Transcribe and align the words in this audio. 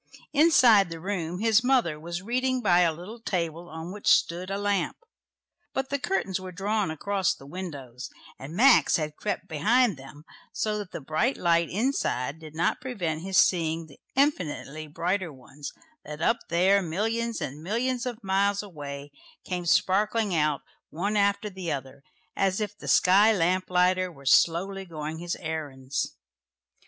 Inside 0.33 0.89
the 0.89 0.99
room 0.99 1.41
his 1.41 1.63
mother 1.63 1.99
was 1.99 2.23
reading 2.23 2.59
by 2.63 2.79
a 2.79 2.91
little 2.91 3.19
table 3.21 3.69
on 3.69 3.91
which 3.91 4.07
stood 4.07 4.49
a 4.49 4.57
lamp, 4.57 4.97
but 5.75 5.89
the 5.89 5.99
curtains 5.99 6.39
were 6.39 6.51
drawn 6.51 6.89
across 6.89 7.35
the 7.35 7.45
windows, 7.45 8.09
and 8.39 8.55
Max 8.55 8.95
had 8.95 9.15
crept 9.15 9.47
behind 9.47 9.97
them, 9.97 10.23
so 10.51 10.79
that 10.79 10.89
the 10.91 11.01
bright 11.01 11.37
light 11.37 11.69
inside 11.69 12.39
did 12.39 12.55
not 12.55 12.81
prevent 12.81 13.21
his 13.21 13.37
seeing 13.37 13.85
the 13.85 13.99
infinitely 14.15 14.87
brighter 14.87 15.31
ones, 15.31 15.71
that 16.03 16.19
up 16.19 16.39
there, 16.49 16.81
millions 16.81 17.39
and 17.39 17.61
millions 17.61 18.07
of 18.07 18.23
miles 18.23 18.63
away, 18.63 19.11
came 19.45 19.67
sparkling 19.67 20.33
out 20.33 20.61
one 20.89 21.15
after 21.15 21.47
the 21.47 21.71
other, 21.71 22.01
as 22.35 22.59
if 22.59 22.75
the 22.75 22.87
sky 22.87 23.31
lamp 23.31 23.69
lighter 23.69 24.11
were 24.11 24.25
slowly 24.25 24.83
going 24.83 25.19
his 25.19 25.35
errands. 25.35 26.15